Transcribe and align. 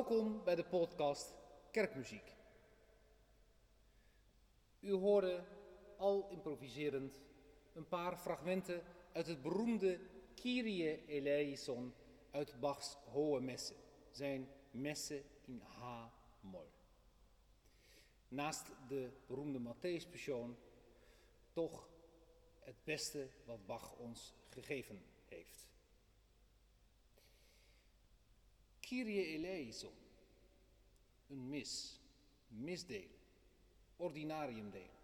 Welkom 0.00 0.44
bij 0.44 0.54
de 0.54 0.64
podcast 0.64 1.34
Kerkmuziek. 1.70 2.34
U 4.80 4.92
hoorde 4.92 5.44
al 5.96 6.28
improviserend 6.30 7.20
een 7.72 7.88
paar 7.88 8.16
fragmenten 8.16 8.82
uit 9.12 9.26
het 9.26 9.42
beroemde 9.42 10.00
Kyrie 10.34 11.06
eleison 11.06 11.94
uit 12.30 12.60
Bachs 12.60 12.96
Hohe 13.12 13.40
Messe, 13.40 13.74
zijn 14.10 14.48
messe 14.70 15.22
in 15.44 15.60
H-mol. 15.60 16.70
Naast 18.28 18.66
de 18.88 19.10
beroemde 19.26 19.74
Matthäus-persoon 19.74 20.56
toch 21.52 21.88
het 22.60 22.84
beste 22.84 23.28
wat 23.44 23.66
Bach 23.66 23.96
ons 23.96 24.34
gegeven 24.48 25.02
heeft. 25.28 25.69
Kyrie 28.90 29.26
eleison, 29.26 29.92
een 31.28 31.48
mis, 31.48 32.00
misdelen, 32.48 33.18
ordinariumdelen. 33.96 34.98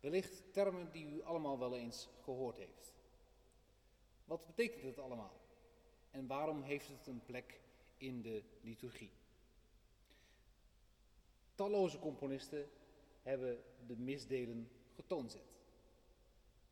Wellicht 0.00 0.42
termen 0.52 0.92
die 0.92 1.06
u 1.06 1.22
allemaal 1.22 1.58
wel 1.58 1.76
eens 1.76 2.08
gehoord 2.22 2.56
heeft. 2.56 2.92
Wat 4.24 4.46
betekent 4.46 4.82
het 4.82 4.98
allemaal? 4.98 5.40
En 6.10 6.26
waarom 6.26 6.62
heeft 6.62 6.88
het 6.88 7.06
een 7.06 7.24
plek 7.24 7.60
in 7.96 8.22
de 8.22 8.42
liturgie? 8.60 9.12
Talloze 11.54 11.98
componisten 11.98 12.70
hebben 13.22 13.62
de 13.86 13.96
misdelen 13.96 14.70
getoonzet. 14.94 15.52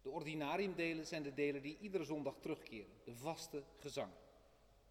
De 0.02 0.10
ordinariumdelen 0.10 1.06
zijn 1.06 1.22
de 1.22 1.34
delen 1.34 1.62
die 1.62 1.78
iedere 1.80 2.04
zondag 2.04 2.34
terugkeren, 2.40 2.92
de 3.04 3.14
vaste 3.14 3.62
gezang. 3.78 4.12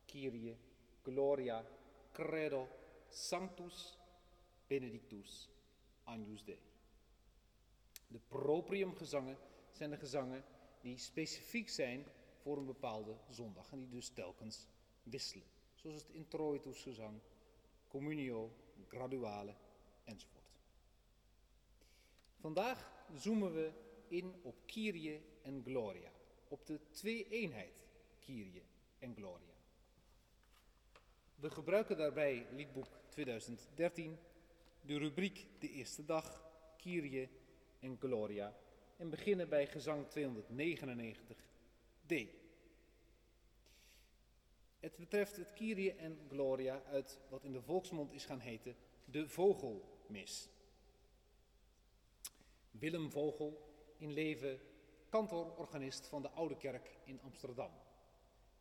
Kyrie, 0.05 0.57
Gloria, 1.03 1.65
Credo, 2.11 2.67
Sanctus, 3.09 3.99
Benedictus, 4.67 5.49
Agnus 6.03 6.43
Dei. 6.43 6.59
De 8.07 8.19
propriumgezangen 8.27 9.37
zijn 9.71 9.89
de 9.89 9.97
gezangen 9.97 10.43
die 10.81 10.97
specifiek 10.97 11.69
zijn 11.69 12.05
voor 12.41 12.57
een 12.57 12.65
bepaalde 12.65 13.17
zondag 13.29 13.71
en 13.71 13.79
die 13.79 13.89
dus 13.89 14.09
telkens 14.09 14.67
wisselen. 15.03 15.47
Zoals 15.75 16.01
het 16.01 16.09
introitusgezang, 16.11 17.19
communio, 17.87 18.51
graduale 18.87 19.55
enzovoort. 20.03 20.59
Vandaag 22.39 22.91
zoomen 23.15 23.53
we 23.53 23.71
in 24.07 24.33
op 24.41 24.55
Kyrie 24.65 25.21
en 25.41 25.63
Gloria, 25.63 26.11
op 26.47 26.65
de 26.65 26.79
twee-eenheid 26.89 27.85
Kyrie 28.19 28.63
en 28.99 29.15
Gloria. 29.15 29.60
We 31.41 31.49
gebruiken 31.49 31.97
daarbij 31.97 32.47
liedboek 32.51 32.87
2013, 33.09 34.17
de 34.81 34.97
rubriek 34.97 35.45
De 35.59 35.69
Eerste 35.69 36.05
Dag, 36.05 36.43
Kyrie 36.77 37.29
en 37.79 37.97
Gloria 37.99 38.57
en 38.97 39.09
beginnen 39.09 39.49
bij 39.49 39.67
gezang 39.67 40.07
299d. 40.07 42.15
Het 44.79 44.97
betreft 44.97 45.35
het 45.35 45.53
Kyrie 45.53 45.93
en 45.93 46.19
Gloria 46.29 46.83
uit 46.83 47.19
wat 47.29 47.43
in 47.43 47.51
de 47.51 47.61
volksmond 47.61 48.13
is 48.13 48.25
gaan 48.25 48.39
heten 48.39 48.75
de 49.05 49.29
Vogelmis. 49.29 50.49
Willem 52.71 53.11
Vogel, 53.11 53.75
in 53.97 54.11
leven 54.11 54.59
kantororganist 55.09 56.07
van 56.07 56.21
de 56.21 56.29
Oude 56.29 56.57
Kerk 56.57 56.99
in 57.03 57.21
Amsterdam, 57.21 57.71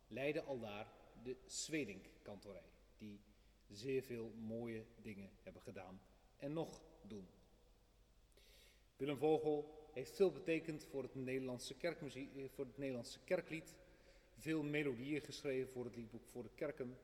leidde 0.09 0.43
aldaar 0.43 0.99
de 1.23 1.37
Swedink-kantorij, 1.47 2.71
die 2.99 3.21
zeer 3.69 4.03
veel 4.03 4.33
mooie 4.39 4.85
dingen 5.03 5.31
hebben 5.43 5.63
gedaan 5.63 6.01
en 6.37 6.53
nog 6.53 6.83
doen. 7.03 7.29
Willem 8.97 9.17
Vogel 9.17 9.89
heeft 9.93 10.17
veel 10.17 10.33
betekend 10.33 10.85
voor 10.85 11.03
het 11.03 11.15
Nederlandse, 11.15 11.75
eh, 11.75 12.49
voor 12.49 12.65
het 12.65 12.79
Nederlandse 12.79 13.19
kerklied, 13.25 13.75
veel 14.37 14.63
melodieën 14.63 15.21
geschreven 15.21 15.73
voor 15.73 15.85
het 15.85 15.97
liedboek 15.97 16.27
voor 16.27 16.43
de 16.43 16.55
kerken 16.55 16.99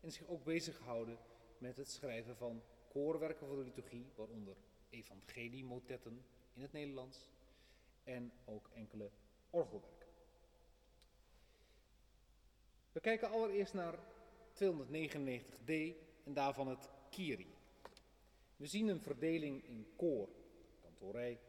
en 0.00 0.12
zich 0.12 0.28
ook 0.28 0.44
bezig 0.44 0.76
gehouden 0.76 1.18
met 1.58 1.76
het 1.76 1.90
schrijven 1.90 2.36
van 2.36 2.62
koorwerken 2.88 3.46
voor 3.46 3.56
de 3.56 3.62
liturgie, 3.62 4.06
waaronder 4.14 4.56
evangeliemotetten 4.90 6.24
in 6.54 6.62
het 6.62 6.72
Nederlands 6.72 7.30
en 8.04 8.32
ook 8.44 8.70
enkele 8.74 9.10
orgelwerken. 9.50 9.97
We 12.92 13.00
kijken 13.00 13.30
allereerst 13.30 13.74
naar 13.74 13.98
299d 14.54 15.72
en 16.24 16.32
daarvan 16.32 16.68
het 16.68 16.88
Kyrie. 17.10 17.54
We 18.56 18.66
zien 18.66 18.88
een 18.88 19.00
verdeling 19.00 19.64
in 19.64 19.86
koor, 19.96 20.28
kantorij 20.80 21.40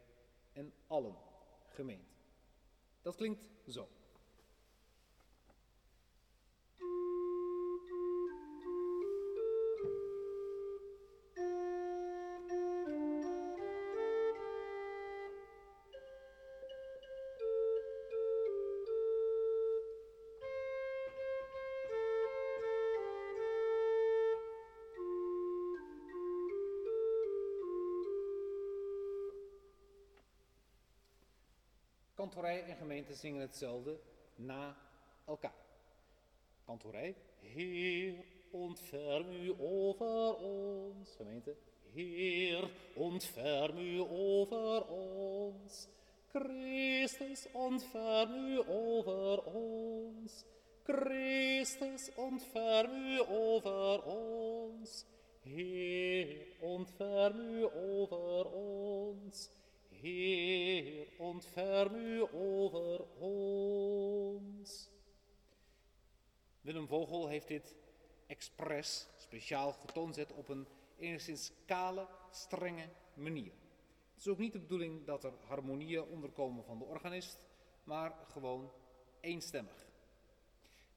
en 0.52 0.72
allen, 0.86 1.16
gemeente. 1.66 2.14
Dat 3.02 3.16
klinkt 3.16 3.44
zo. 3.68 3.88
Kantorij 32.30 32.64
en 32.64 32.76
gemeente 32.76 33.14
zingen 33.14 33.40
hetzelfde 33.40 34.00
na 34.34 34.76
elkaar. 35.26 35.64
Kantorij. 36.64 37.14
Heer, 37.40 38.24
ontferm 38.50 39.30
u 39.30 39.54
over 39.58 40.36
ons. 40.36 41.14
Gemeente. 41.16 41.56
Heer, 41.92 42.70
ontferm 42.94 43.78
u 43.78 43.98
over 44.00 44.86
ons. 44.86 45.88
Christus, 46.26 47.46
ontferm 47.52 48.34
u 48.34 48.62
over 48.68 49.42
ons. 49.44 50.44
Christus, 50.82 52.14
ontferm 52.14 52.92
u 52.92 53.20
over 53.28 54.02
ons. 54.04 55.04
Heer, 55.40 56.46
ontferm 56.60 57.40
u 57.40 57.64
over 57.64 58.50
ons. 58.50 59.50
Heer, 60.00 61.08
ontferm 61.18 61.94
u 61.94 62.20
over 62.32 63.04
ons. 63.18 64.90
Willem 66.60 66.86
Vogel 66.86 67.28
heeft 67.28 67.48
dit 67.48 67.74
expres 68.26 69.08
speciaal 69.16 69.72
getoonzet 69.72 70.32
op 70.32 70.48
een 70.48 70.66
enigszins 70.98 71.52
kale, 71.66 72.08
strenge 72.30 72.88
manier. 73.14 73.52
Het 74.12 74.20
is 74.20 74.28
ook 74.28 74.38
niet 74.38 74.52
de 74.52 74.58
bedoeling 74.58 75.04
dat 75.06 75.24
er 75.24 75.32
harmonieën 75.46 76.02
onderkomen 76.02 76.64
van 76.64 76.78
de 76.78 76.84
organist, 76.84 77.46
maar 77.84 78.14
gewoon 78.32 78.72
eenstemmig. 79.20 79.86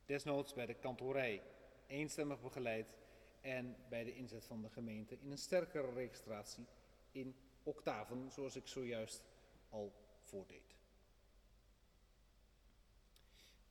Desnoods 0.05 0.53
bij 0.53 0.65
de 0.65 0.73
kantorij 0.73 1.41
eenstemmig 1.87 2.41
begeleid 2.41 2.97
en 3.41 3.75
bij 3.89 4.03
de 4.03 4.15
inzet 4.15 4.45
van 4.45 4.61
de 4.61 4.69
gemeente 4.69 5.17
in 5.21 5.31
een 5.31 5.37
sterkere 5.37 5.93
registratie 5.93 6.65
in 7.11 7.35
octaven, 7.63 8.31
zoals 8.31 8.55
ik 8.55 8.67
zojuist 8.67 9.23
al 9.69 9.93
voordeed. 10.21 10.75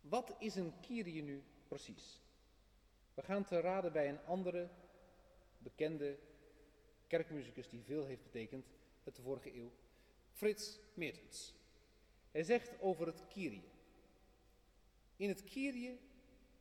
Wat 0.00 0.34
is 0.38 0.54
een 0.54 0.80
Kyrie 0.80 1.22
nu 1.22 1.42
precies? 1.68 2.20
We 3.14 3.22
gaan 3.22 3.44
te 3.44 3.60
raden 3.60 3.92
bij 3.92 4.08
een 4.08 4.24
andere 4.24 4.68
bekende 5.58 6.18
kerkmuzikus 7.06 7.68
die 7.68 7.82
veel 7.82 8.04
heeft 8.04 8.22
betekend 8.22 8.66
uit 9.04 9.16
de 9.16 9.22
vorige 9.22 9.54
eeuw, 9.56 9.72
Frits 10.30 10.78
Meertens. 10.94 11.54
Hij 12.30 12.42
zegt 12.42 12.80
over 12.80 13.06
het 13.06 13.26
Kyrie. 13.28 13.70
In 15.16 15.28
het 15.28 15.44
Kyrie 15.44 16.00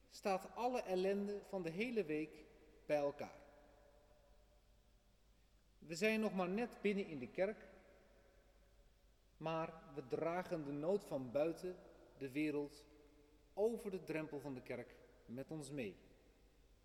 staat 0.10 0.56
alle 0.56 0.82
ellende 0.82 1.42
van 1.50 1.64
de 1.64 1.70
hele 1.70 2.04
week 2.04 2.46
bij 2.86 2.98
elkaar. 2.98 3.41
We 5.88 5.96
zijn 5.96 6.20
nog 6.20 6.34
maar 6.34 6.50
net 6.50 6.78
binnen 6.82 7.08
in 7.08 7.20
de 7.20 7.28
kerk, 7.28 7.68
maar 9.38 9.74
we 9.96 10.08
dragen 10.08 10.66
de 10.66 10.72
nood 10.72 11.04
van 11.04 11.32
buiten 11.32 11.76
de 12.18 12.32
wereld 12.32 12.86
over 13.54 13.92
de 13.92 14.04
drempel 14.04 14.40
van 14.40 14.54
de 14.54 14.62
kerk 14.62 14.96
met 15.26 15.52
ons 15.52 15.72
mee. 15.72 15.96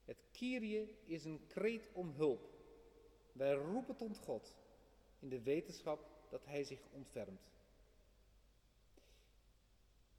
Het 0.04 0.24
Kyrie 0.32 0.96
is 1.04 1.24
een 1.24 1.40
kreet 1.46 1.90
om 1.92 2.12
hulp. 2.16 2.50
Wij 3.32 3.52
roepen 3.52 3.96
tot 3.96 4.18
God 4.18 4.54
in 5.18 5.28
de 5.28 5.42
wetenschap 5.42 6.10
dat 6.28 6.44
Hij 6.44 6.64
zich 6.64 6.80
ontfermt. 6.92 7.50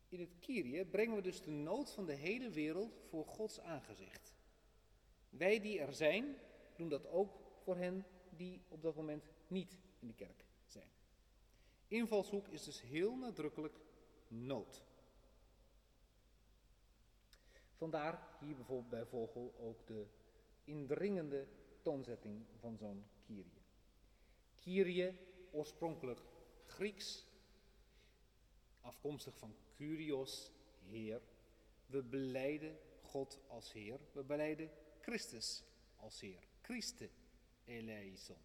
In 0.10 0.20
het 0.20 0.40
Kyrie 0.40 0.86
brengen 0.86 1.16
we 1.16 1.22
dus 1.22 1.42
de 1.42 1.52
nood 1.52 1.92
van 1.92 2.06
de 2.06 2.14
hele 2.14 2.50
wereld 2.50 3.00
voor 3.10 3.26
Gods 3.26 3.60
aangezicht. 3.60 4.34
Wij 5.30 5.60
die 5.60 5.80
er 5.80 5.94
zijn, 5.94 6.36
doen 6.76 6.90
dat 6.90 7.08
ook 7.08 7.40
voor 7.64 7.78
hen 7.78 8.06
die 8.38 8.62
op 8.68 8.82
dat 8.82 8.96
moment 8.96 9.24
niet 9.48 9.78
in 10.00 10.08
de 10.08 10.14
kerk 10.14 10.46
zijn. 10.66 10.90
Invalshoek 11.88 12.48
is 12.48 12.64
dus 12.64 12.82
heel 12.82 13.16
nadrukkelijk 13.16 13.80
nood. 14.28 14.84
Vandaar 17.76 18.38
hier 18.40 18.56
bijvoorbeeld 18.56 18.90
bij 18.90 19.06
Vogel 19.06 19.54
ook 19.60 19.88
de 19.88 20.08
indringende 20.64 21.48
toonzetting 21.82 22.46
van 22.60 22.78
zo'n 22.78 23.06
Kyrie. 23.26 23.62
Kyrie, 24.56 25.20
oorspronkelijk 25.52 26.22
Grieks, 26.66 27.26
afkomstig 28.82 29.38
van 29.38 29.56
Kyrios, 29.76 30.52
Heer. 30.90 31.22
We 31.86 32.04
beleiden 32.04 32.78
God 33.02 33.40
als 33.48 33.74
Heer, 33.74 34.00
we 34.12 34.24
beleiden 34.24 34.72
Christus 35.00 35.64
als 35.96 36.20
Heer. 36.20 36.48
Christe 36.62 37.10
eleison. 37.68 38.38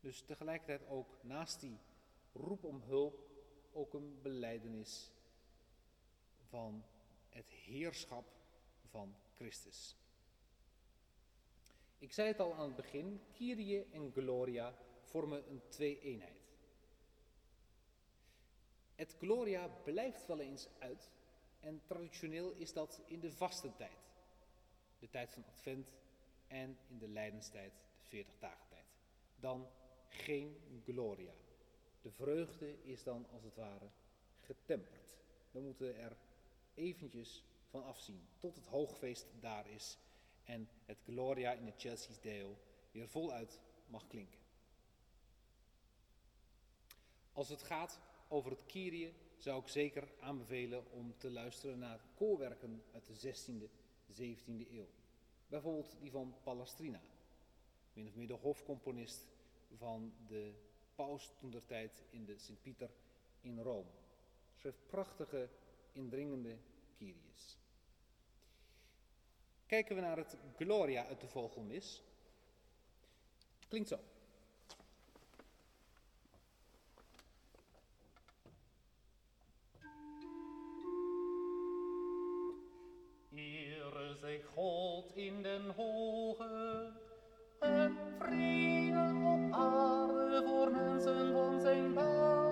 Dus 0.00 0.22
tegelijkertijd 0.22 0.88
ook 0.88 1.18
naast 1.22 1.60
die 1.60 1.78
roep 2.32 2.64
om 2.64 2.82
hulp 2.82 3.30
ook 3.72 3.94
een 3.94 4.18
beleidenis 4.22 5.10
van 6.48 6.84
het 7.28 7.50
heerschap 7.50 8.24
van 8.90 9.14
Christus. 9.34 9.96
Ik 11.98 12.12
zei 12.12 12.28
het 12.28 12.40
al 12.40 12.54
aan 12.54 12.66
het 12.66 12.76
begin, 12.76 13.20
Kyrie 13.32 13.86
en 13.90 14.12
Gloria 14.12 14.74
vormen 15.00 15.50
een 15.50 15.62
twee-eenheid. 15.68 16.42
Het 18.94 19.14
Gloria 19.18 19.68
blijft 19.68 20.26
wel 20.26 20.40
eens 20.40 20.68
uit 20.78 21.10
en 21.60 21.82
traditioneel 21.86 22.52
is 22.52 22.72
dat 22.72 23.02
in 23.06 23.20
de 23.20 23.32
vaste 23.32 23.76
tijd. 23.76 23.98
De 24.98 25.10
tijd 25.10 25.32
van 25.32 25.44
Advent 25.46 25.92
en 26.46 26.78
in 26.88 26.98
de 26.98 27.08
lijdenstijd, 27.08 27.72
de 27.72 27.93
40 28.14 28.38
dagen 28.38 28.66
tijd. 28.68 28.86
Dan 29.36 29.68
geen 30.08 30.56
Gloria. 30.84 31.32
De 32.02 32.10
vreugde 32.10 32.82
is 32.82 33.02
dan 33.02 33.26
als 33.32 33.42
het 33.42 33.54
ware 33.54 33.90
getemperd. 34.40 35.16
We 35.50 35.60
moeten 35.60 35.96
er 35.96 36.16
eventjes 36.74 37.42
van 37.68 37.84
afzien 37.84 38.28
tot 38.38 38.54
het 38.54 38.66
hoogfeest 38.66 39.26
daar 39.40 39.68
is 39.68 39.98
en 40.44 40.68
het 40.84 40.98
Gloria 41.04 41.52
in 41.52 41.66
het 41.66 41.80
Chelsea's 41.80 42.20
deel 42.20 42.58
weer 42.90 43.08
voluit 43.08 43.60
mag 43.86 44.06
klinken. 44.06 44.40
Als 47.32 47.48
het 47.48 47.62
gaat 47.62 47.98
over 48.28 48.50
het 48.50 48.66
Kyrie 48.66 49.14
zou 49.38 49.60
ik 49.60 49.68
zeker 49.68 50.08
aanbevelen 50.20 50.90
om 50.90 51.14
te 51.18 51.30
luisteren 51.30 51.78
naar 51.78 52.00
koorwerken 52.14 52.82
uit 52.92 53.06
de 53.06 53.34
16e, 53.34 53.68
17e 54.20 54.70
eeuw. 54.70 54.88
Bijvoorbeeld 55.46 55.96
die 56.00 56.10
van 56.10 56.34
Palestrina, 56.42 57.00
min 57.94 58.08
of 58.08 58.14
meer 58.14 58.26
de 58.26 58.32
hofcomponist 58.32 59.26
van 59.76 60.14
de 60.26 60.54
paus 60.94 61.32
toen 61.38 61.50
der 61.50 61.64
tijd 61.66 62.02
in 62.10 62.24
de 62.24 62.38
Sint-Pieter 62.38 62.90
in 63.40 63.58
Rome. 63.58 63.90
Schreef 64.54 64.76
prachtige, 64.86 65.48
indringende 65.92 66.56
Kyries. 66.96 67.58
Kijken 69.66 69.94
we 69.94 70.00
naar 70.00 70.16
het 70.16 70.36
Gloria 70.56 71.06
uit 71.06 71.20
de 71.20 71.28
Vogelmis. 71.28 72.02
Klinkt 73.68 73.88
zo. 73.88 73.98
Zij 84.24 84.42
God 84.42 85.16
in 85.16 85.42
den 85.42 85.70
hoge 85.70 86.92
en 87.64 87.92
vrede 88.18 89.12
op 89.24 89.52
aarde 89.52 90.42
voor 90.46 90.70
mensen 90.72 91.32
van 91.32 91.60
zijn 91.60 91.94
welbehagen. 91.94 92.43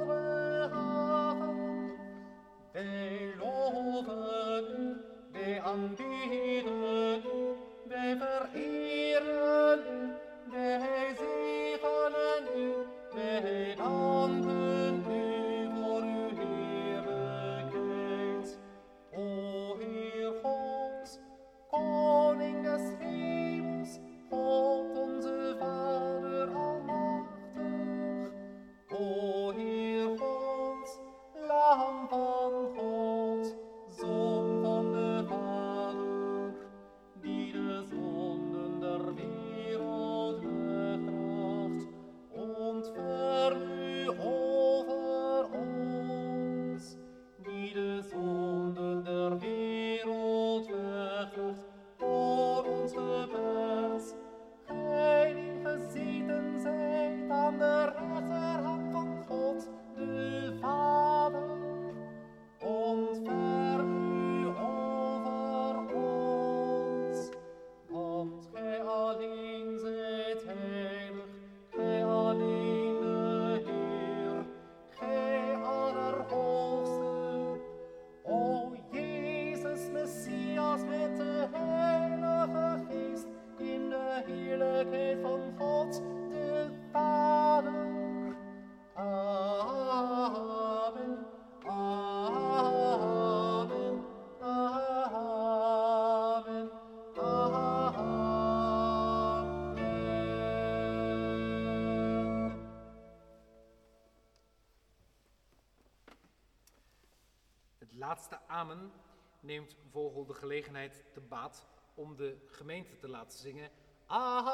Laatste 108.02 108.38
amen 108.46 108.92
neemt 109.40 109.76
Vogel 109.90 110.26
de 110.26 110.34
gelegenheid 110.34 111.04
te 111.12 111.20
baat 111.20 111.66
om 111.94 112.16
de 112.16 112.36
gemeente 112.46 112.96
te 112.96 113.08
laten 113.08 113.38
zingen. 113.38 113.70
Amen. 114.06 114.46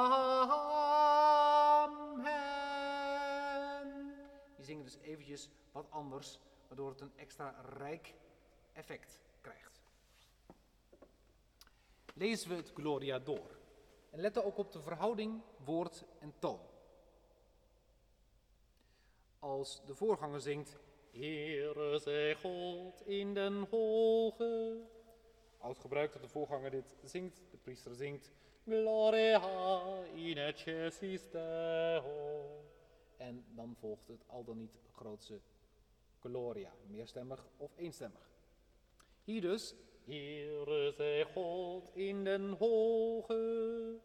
Die 4.56 4.66
zingen 4.66 4.84
dus 4.84 4.98
eventjes 5.02 5.50
wat 5.72 5.92
anders, 5.92 6.40
waardoor 6.68 6.90
het 6.90 7.02
een 7.02 7.18
extra 7.18 7.56
rijk 7.78 8.16
effect 8.74 9.20
krijgt. 9.42 9.82
Lezen 12.14 12.50
we 12.50 12.56
het 12.56 12.72
Gloria 12.74 13.20
door. 13.20 13.58
En 14.10 14.20
let 14.20 14.44
ook 14.44 14.58
op 14.58 14.72
de 14.72 14.82
verhouding 14.82 15.42
woord 15.66 16.06
en 16.20 16.34
toon. 16.40 16.60
Als 19.40 19.82
de 19.86 19.96
voorganger 19.96 20.42
zingt, 20.42 20.78
Heere 21.12 22.00
zij 22.00 22.36
God 22.36 23.08
in 23.08 23.34
den 23.34 23.68
hoge. 23.70 24.82
oud 25.58 25.78
gebruik 25.78 26.14
dat 26.14 26.22
de 26.22 26.28
voorganger 26.28 26.72
dit 26.72 26.96
zingt, 27.04 27.42
de 27.52 27.58
priester 27.58 27.96
zingt, 27.96 28.32
Gloria 28.66 30.04
in 30.14 30.38
excelsis 30.38 31.30
Deo. 31.32 32.64
en 33.18 33.46
dan 33.56 33.76
volgt 33.80 34.08
het 34.08 34.24
al 34.28 34.44
dan 34.44 34.58
niet 34.58 34.78
grootse 34.92 35.40
Gloria, 36.20 36.72
meerstemmig 36.88 37.48
of 37.58 37.72
eenstemmig. 37.78 38.30
Hier 39.24 39.42
dus, 39.42 39.76
Heere 40.06 40.92
zij 40.92 41.24
God 41.24 41.90
in 41.94 42.24
den 42.24 42.52
hoge. 42.52 44.00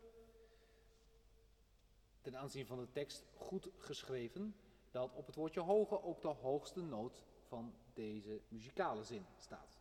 ten 2.21 2.37
aanzien 2.37 2.67
van 2.67 2.79
de 2.79 2.91
tekst 2.91 3.25
goed 3.35 3.69
geschreven, 3.79 4.55
dat 4.95 5.15
op 5.15 5.27
het 5.27 5.35
woordje 5.35 5.61
hoge 5.61 6.03
ook 6.03 6.23
de 6.23 6.29
hoogste 6.29 6.81
noot 6.83 7.23
van 7.49 7.75
deze 7.95 8.41
muzikale 8.49 9.05
zin 9.05 9.27
staat. 9.39 9.79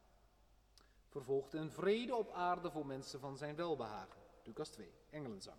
Vervolgt 1.08 1.54
een 1.54 1.72
vrede 1.72 2.16
op 2.16 2.32
aarde 2.32 2.72
voor 2.72 2.86
mensen 2.86 3.20
van 3.20 3.38
zijn 3.38 3.56
welbehagen. 3.56 4.22
Lucas 4.44 4.70
2, 4.70 4.92
engelenzang. 5.10 5.58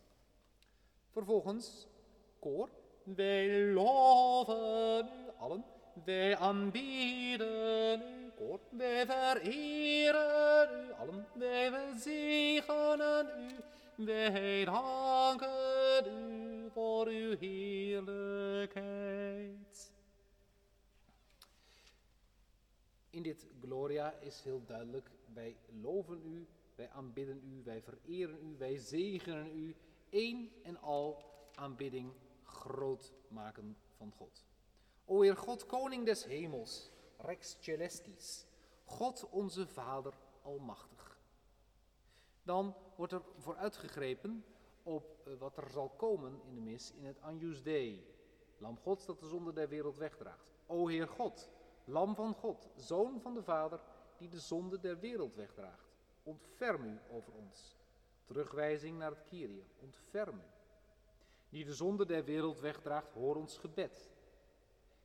Vervolgens 1.10 1.86
koor. 2.38 2.68
Wij 3.02 3.66
loven 3.66 5.36
allen, 5.38 5.64
wij 6.04 6.36
aanbieden 6.36 8.02
u 8.02 8.30
koor. 8.36 8.60
Wij 8.70 9.06
vereren 9.06 10.86
u 10.86 10.92
allen, 10.92 11.26
wij 11.34 11.92
zegenen 11.96 13.28
u. 13.38 13.56
Wij 14.04 14.64
danken 14.64 16.06
u 16.06 16.33
voor 16.74 17.06
uw 17.06 17.36
heerlijkheid. 17.36 19.92
In 23.10 23.22
dit 23.22 23.46
Gloria 23.60 24.12
is 24.12 24.42
heel 24.42 24.62
duidelijk, 24.66 25.10
wij 25.34 25.56
loven 25.82 26.26
u, 26.26 26.46
wij 26.74 26.90
aanbidden 26.90 27.40
u, 27.44 27.62
wij 27.62 27.82
vereren 27.82 28.46
u, 28.46 28.56
wij 28.58 28.76
zegenen 28.76 29.56
u. 29.56 29.76
Eén 30.10 30.52
en 30.62 30.80
al 30.80 31.24
aanbidding 31.54 32.12
groot 32.42 33.12
maken 33.28 33.76
van 33.96 34.12
God. 34.16 34.44
O 35.04 35.20
Heer 35.20 35.36
God, 35.36 35.66
koning 35.66 36.04
des 36.04 36.24
hemels, 36.24 36.90
Rex 37.18 37.56
Celestis, 37.60 38.46
God 38.84 39.28
onze 39.30 39.66
Vader 39.66 40.14
Almachtig. 40.42 41.18
Dan 42.42 42.76
wordt 42.96 43.12
er 43.12 43.22
vooruitgegrepen 43.38 44.44
op 44.84 45.20
eh, 45.26 45.34
wat 45.38 45.56
er 45.56 45.70
zal 45.70 45.88
komen 45.88 46.40
in 46.44 46.54
de 46.54 46.60
mis 46.60 46.92
in 46.92 47.04
het 47.04 47.20
Anjus 47.20 47.62
Dei. 47.62 48.12
Lam 48.58 48.78
Gods 48.78 49.06
dat 49.06 49.20
de 49.20 49.26
zonde 49.26 49.52
der 49.52 49.68
wereld 49.68 49.96
wegdraagt. 49.96 50.52
O 50.66 50.86
Heer 50.86 51.08
God, 51.08 51.50
Lam 51.84 52.14
van 52.14 52.34
God, 52.34 52.68
Zoon 52.76 53.20
van 53.20 53.34
de 53.34 53.42
Vader, 53.42 53.80
die 54.16 54.28
de 54.28 54.40
zonde 54.40 54.80
der 54.80 54.98
wereld 54.98 55.34
wegdraagt. 55.34 55.92
Ontferm 56.22 56.84
u 56.84 56.98
over 57.10 57.32
ons. 57.32 57.76
Terugwijzing 58.24 58.98
naar 58.98 59.10
het 59.10 59.24
Kyrie, 59.24 59.64
ontferm 59.80 60.36
u. 60.36 60.52
Die 61.48 61.64
de 61.64 61.74
zonde 61.74 62.06
der 62.06 62.24
wereld 62.24 62.60
wegdraagt, 62.60 63.12
hoor 63.12 63.36
ons 63.36 63.58
gebed. 63.58 64.10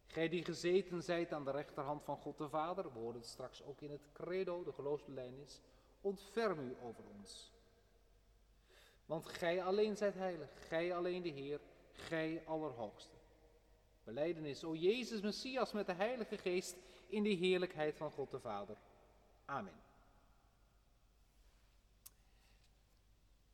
Gij 0.05 0.29
die 0.29 0.43
gezeten 0.43 1.03
zijt 1.03 1.31
aan 1.31 1.45
de 1.45 1.51
rechterhand 1.51 2.03
van 2.03 2.17
God 2.17 2.37
de 2.37 2.49
Vader, 2.49 2.83
we 2.93 2.99
horen 2.99 3.19
het 3.19 3.25
straks 3.25 3.63
ook 3.63 3.81
in 3.81 3.91
het 3.91 4.07
credo, 4.13 4.63
de 4.63 4.71
geloofsbelijdenis, 4.71 5.61
ontferm 6.01 6.59
u 6.59 6.75
over 6.81 7.03
ons. 7.17 7.51
Want 9.09 9.25
gij 9.25 9.63
alleen 9.63 9.97
zijt 9.97 10.15
heilig, 10.15 10.49
gij 10.67 10.95
alleen 10.95 11.21
de 11.21 11.29
Heer, 11.29 11.59
gij 11.91 12.43
allerhoogste. 12.45 13.15
Beleidenis, 14.03 14.63
o 14.63 14.75
Jezus 14.75 15.21
Messias 15.21 15.71
met 15.71 15.85
de 15.85 15.93
Heilige 15.93 16.37
Geest 16.37 16.75
in 17.07 17.23
de 17.23 17.29
heerlijkheid 17.29 17.97
van 17.97 18.11
God 18.11 18.31
de 18.31 18.39
Vader. 18.39 18.77
Amen. 19.45 19.73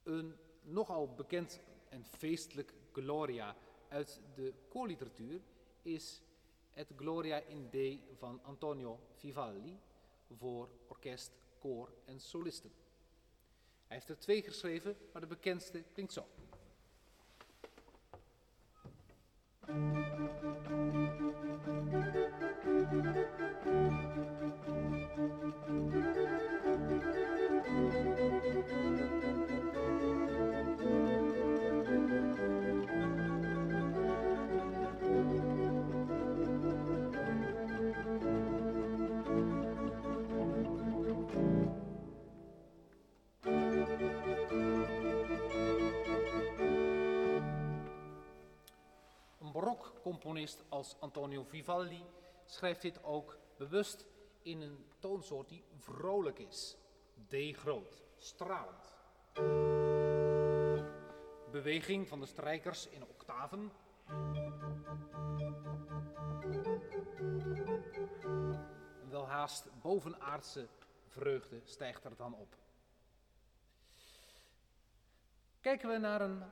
Een 0.03 0.35
nogal 0.61 1.13
bekend 1.13 1.59
en 1.89 2.05
feestelijk 2.05 2.73
Gloria 2.91 3.55
uit 3.87 4.21
de 4.35 4.53
koorliteratuur 4.69 5.41
is 5.81 6.21
het 6.71 6.91
Gloria 6.95 7.37
in 7.37 7.69
D 7.69 8.17
van 8.17 8.39
Antonio 8.43 8.99
Vivaldi 9.13 9.79
voor 10.31 10.69
orkest, 10.87 11.31
koor 11.59 11.93
en 12.05 12.19
solisten. 12.19 12.71
Hij 13.87 13.97
heeft 13.97 14.09
er 14.09 14.19
twee 14.19 14.43
geschreven, 14.43 14.97
maar 15.11 15.21
de 15.21 15.27
bekendste 15.27 15.83
klinkt 15.93 16.13
zo. 16.13 16.27
Componist 50.01 50.63
als 50.69 50.95
Antonio 50.99 51.43
Vivaldi 51.43 52.05
schrijft 52.45 52.81
dit 52.81 53.03
ook 53.03 53.37
bewust 53.57 54.05
in 54.41 54.61
een 54.61 54.85
toonsoort 54.99 55.49
die 55.49 55.63
vrolijk 55.77 56.39
is. 56.39 56.77
D 57.27 57.35
groot, 57.57 58.03
stralend. 58.15 58.95
Beweging 61.51 62.07
van 62.07 62.19
de 62.19 62.25
strijkers 62.25 62.87
in 62.87 63.03
octaven. 63.03 63.71
Een 69.01 69.09
welhaast 69.09 69.81
bovenaardse 69.81 70.67
vreugde 71.07 71.61
stijgt 71.63 72.03
er 72.03 72.15
dan 72.15 72.33
op. 72.33 72.55
Kijken 75.61 75.89
we 75.89 75.97
naar 75.97 76.21
een 76.21 76.43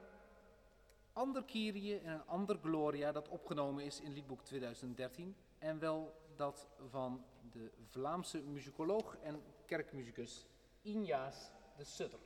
ander 1.13 1.43
Kyrie 1.43 1.99
en 1.99 2.13
een 2.13 2.25
ander 2.25 2.57
Gloria 2.57 3.11
dat 3.11 3.29
opgenomen 3.29 3.83
is 3.83 3.99
in 3.99 4.13
liedboek 4.13 4.43
2013 4.43 5.35
en 5.59 5.79
wel 5.79 6.21
dat 6.35 6.67
van 6.89 7.25
de 7.51 7.71
Vlaamse 7.89 8.41
muzikoloog 8.41 9.17
en 9.17 9.41
kerkmuzikus 9.65 10.45
Injaas 10.81 11.51
de 11.77 11.83
Sutter, 11.83 12.19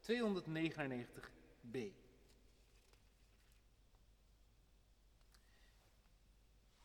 299b. 0.00 1.78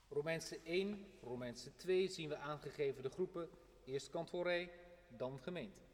Romeinse 0.10 0.60
1, 0.64 1.06
Romeinse 1.22 1.76
2 1.76 2.08
zien 2.08 2.30
we 2.30 2.38
aangegeven 2.38 3.04
de 3.04 3.10
groepen, 3.10 3.50
eerst 3.86 4.10
kantorij, 4.10 4.72
dan 5.08 5.40
gemeente. 5.40 5.87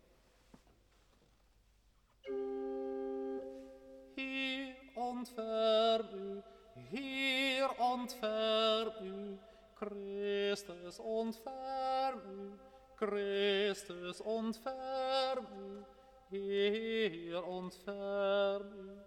Ontferm 4.93 6.07
u, 6.13 6.41
Heer, 6.73 7.77
ontferm 7.77 9.05
u, 9.05 9.37
Christus, 9.73 10.99
ontferm 10.99 12.19
u, 12.29 12.51
Christus, 12.95 14.21
ontferm 14.21 15.45
u, 15.59 15.83
Heer, 16.29 17.43
ontferm 17.43 18.73
u, 18.73 18.97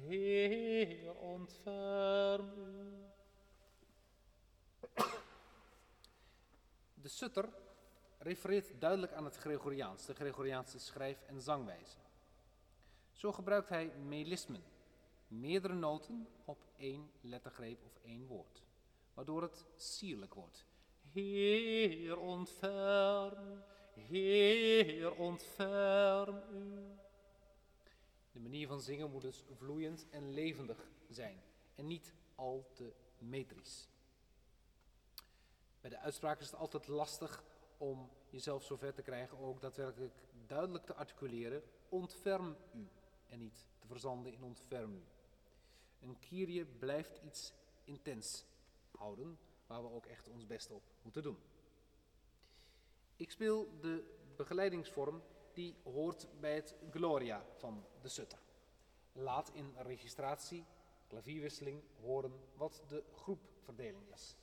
Heer, 0.00 1.14
ontferm 1.14 2.52
u. 2.56 2.80
De 6.94 7.08
Sutter 7.08 7.48
refereert 8.18 8.80
duidelijk 8.80 9.12
aan 9.12 9.24
het 9.24 9.36
Gregoriaans, 9.36 10.06
de 10.06 10.14
Gregoriaanse 10.14 10.78
schrijf- 10.78 11.22
en 11.26 11.40
zangwijze. 11.40 11.96
Zo 13.12 13.32
gebruikt 13.32 13.68
hij 13.68 13.92
melismen, 14.08 14.62
meerdere 15.30 15.74
noten 15.74 16.28
op 16.44 16.58
één 16.76 17.10
lettergreep 17.20 17.84
of 17.84 17.98
één 18.02 18.26
woord, 18.26 18.62
waardoor 19.14 19.42
het 19.42 19.64
sierlijk 19.76 20.34
wordt. 20.34 20.66
Heer, 21.12 22.18
ontferm, 22.18 23.62
Heer, 23.94 25.14
ontferm 25.14 26.42
u. 26.52 26.98
De 28.32 28.40
manier 28.40 28.66
van 28.66 28.80
zingen 28.80 29.10
moet 29.10 29.22
dus 29.22 29.44
vloeiend 29.56 30.06
en 30.10 30.32
levendig 30.32 30.90
zijn 31.08 31.42
en 31.74 31.86
niet 31.86 32.14
al 32.34 32.70
te 32.72 32.92
metrisch. 33.18 33.88
Bij 35.80 35.90
de 35.90 35.98
uitspraak 35.98 36.40
is 36.40 36.50
het 36.50 36.60
altijd 36.60 36.88
lastig 36.88 37.44
om 37.78 38.10
jezelf 38.28 38.64
zover 38.64 38.94
te 38.94 39.02
krijgen 39.02 39.38
ook 39.38 39.60
daadwerkelijk 39.60 40.14
duidelijk 40.46 40.84
te 40.84 40.94
articuleren. 40.94 41.62
Ontferm 41.88 42.56
u 42.74 42.88
en 43.26 43.38
niet 43.38 43.66
te 43.78 43.86
verzanden 43.86 44.32
in 44.32 44.42
ontferm 44.42 44.94
u. 44.94 45.02
Een 46.00 46.18
Kyrie 46.18 46.64
blijft 46.64 47.20
iets 47.24 47.52
intens 47.84 48.44
houden, 48.90 49.38
waar 49.66 49.82
we 49.82 49.90
ook 49.90 50.06
echt 50.06 50.28
ons 50.28 50.46
best 50.46 50.70
op 50.70 50.82
moeten 51.02 51.22
doen. 51.22 51.38
Ik 53.16 53.30
speel 53.30 53.68
de 53.80 54.18
begeleidingsvorm 54.36 55.22
die 55.52 55.76
hoort 55.82 56.26
bij 56.40 56.54
het 56.54 56.74
Gloria 56.90 57.44
van 57.56 57.84
de 58.02 58.08
Sutter. 58.08 58.38
Laat 59.12 59.50
in 59.54 59.74
registratie, 59.78 60.64
klavierwisseling 61.06 61.82
horen 62.00 62.32
wat 62.56 62.82
de 62.88 63.04
groepverdeling 63.14 64.12
is. 64.12 64.36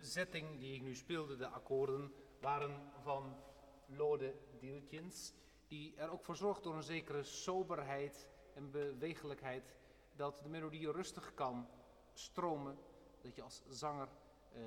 Zetting 0.00 0.58
die 0.58 0.74
ik 0.74 0.82
nu 0.82 0.94
speelde, 0.94 1.36
de 1.36 1.48
akkoorden, 1.48 2.12
waren 2.40 2.92
van 3.02 3.36
Lode 3.86 4.34
Dieltjens, 4.58 5.32
die 5.66 5.96
er 5.96 6.10
ook 6.10 6.24
voor 6.24 6.36
zorgt 6.36 6.62
door 6.62 6.74
een 6.74 6.82
zekere 6.82 7.22
soberheid 7.22 8.28
en 8.54 8.70
bewegelijkheid, 8.70 9.74
dat 10.16 10.38
de 10.42 10.48
melodie 10.48 10.92
rustig 10.92 11.34
kan 11.34 11.68
stromen, 12.12 12.78
dat 13.20 13.34
je 13.34 13.42
als 13.42 13.62
zanger 13.68 14.08
eh, 14.52 14.60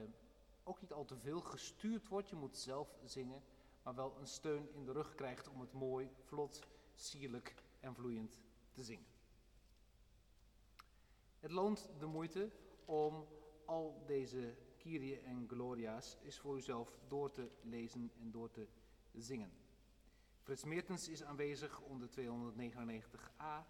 ook 0.64 0.82
niet 0.82 0.94
al 0.94 1.06
te 1.06 1.18
veel 1.18 1.42
gestuurd 1.42 2.08
wordt, 2.08 2.30
je 2.30 2.36
moet 2.36 2.58
zelf 2.58 2.98
zingen, 3.04 3.44
maar 3.84 3.96
wel 3.96 4.16
een 4.20 4.28
steun 4.28 4.70
in 4.74 4.86
de 4.86 4.92
rug 4.92 5.16
krijgt 5.16 5.50
om 5.50 5.60
het 5.60 5.74
mooi, 5.74 6.10
vlot, 6.26 6.60
sierlijk 6.94 7.56
en 7.80 7.96
vloeiend 7.96 8.40
te 8.72 8.84
zingen. 8.84 9.06
Het 11.40 11.52
loont 11.52 11.90
de 12.00 12.06
moeite 12.06 12.50
om 12.86 13.28
al 13.66 14.04
deze 14.06 14.56
Kyrie 14.82 15.20
en 15.20 15.48
Gloria's 15.48 16.18
is 16.22 16.40
voor 16.40 16.58
uzelf 16.58 16.98
door 17.08 17.32
te 17.32 17.50
lezen 17.62 18.12
en 18.20 18.32
door 18.32 18.52
te 18.52 18.68
zingen. 19.14 19.52
Frits 20.42 20.64
Meertens 20.64 21.08
is 21.08 21.24
aanwezig 21.24 21.82
onder 21.82 22.10
299a. 22.10 23.66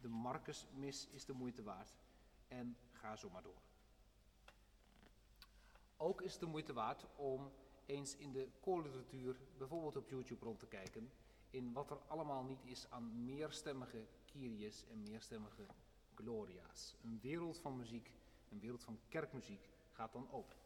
De 0.00 0.08
Marcusmis 0.08 1.08
is 1.10 1.24
de 1.24 1.32
moeite 1.32 1.62
waard. 1.62 1.98
En 2.48 2.76
ga 2.92 3.16
zo 3.16 3.30
maar 3.30 3.42
door. 3.42 3.62
Ook 5.96 6.22
is 6.22 6.32
het 6.32 6.40
de 6.40 6.46
moeite 6.46 6.72
waard 6.72 7.06
om 7.16 7.52
eens 7.86 8.16
in 8.16 8.32
de 8.32 8.48
koorliteratuur, 8.60 9.36
bijvoorbeeld 9.58 9.96
op 9.96 10.08
YouTube, 10.08 10.44
rond 10.44 10.58
te 10.58 10.66
kijken. 10.66 11.12
In 11.50 11.72
wat 11.72 11.90
er 11.90 11.98
allemaal 12.06 12.44
niet 12.44 12.64
is 12.64 12.90
aan 12.90 13.24
meerstemmige 13.24 14.06
Kyries 14.24 14.84
en 14.90 15.02
meerstemmige 15.02 15.66
Gloria's. 16.14 16.94
Een 17.02 17.18
wereld 17.22 17.58
van 17.58 17.76
muziek, 17.76 18.10
een 18.48 18.60
wereld 18.60 18.82
van 18.84 18.98
kerkmuziek 19.08 19.72
gaat 19.94 20.12
dan 20.12 20.30
open. 20.30 20.56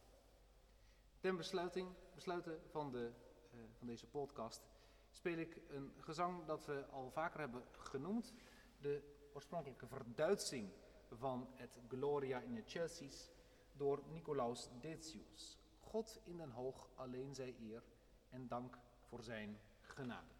Ten 1.19 1.37
besluiting, 1.37 1.89
besluiten 2.15 2.61
van, 2.69 2.91
de, 2.91 3.11
uh, 3.53 3.59
van 3.77 3.87
deze 3.87 4.07
podcast 4.07 4.67
speel 5.11 5.37
ik 5.37 5.61
een 5.69 5.93
gezang 5.99 6.45
dat 6.45 6.65
we 6.65 6.85
al 6.85 7.11
vaker 7.11 7.39
hebben 7.39 7.63
genoemd. 7.71 8.33
De 8.81 9.03
oorspronkelijke 9.33 9.87
verduitsing 9.87 10.71
van 11.11 11.47
het 11.53 11.79
Gloria 11.87 12.39
in 12.39 12.53
de 12.53 12.63
Chelsea's 12.65 13.29
door 13.73 14.03
Nicolaus 14.11 14.69
Decius. 14.81 15.57
God 15.79 16.19
in 16.23 16.37
den 16.37 16.51
hoog 16.51 16.89
alleen 16.95 17.35
zij 17.35 17.55
eer 17.59 17.83
en 18.29 18.47
dank 18.47 18.77
voor 18.99 19.23
zijn 19.23 19.59
genade. 19.81 20.33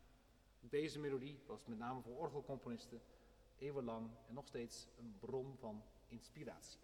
Deze 0.60 1.00
melodie 1.00 1.40
was 1.46 1.66
met 1.66 1.78
name 1.78 2.02
voor 2.02 2.18
orgelcomponisten 2.18 3.02
eeuwenlang 3.58 4.10
en 4.28 4.34
nog 4.34 4.48
steeds 4.48 4.88
een 4.98 5.16
bron 5.20 5.58
van 5.58 5.84
inspiratie. 6.08 6.80